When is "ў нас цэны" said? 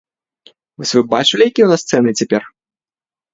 1.65-2.11